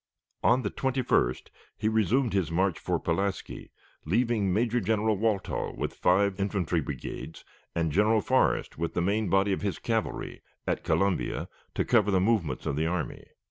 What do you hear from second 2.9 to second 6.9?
Pulaski, leaving Major General Walthall, with five infantry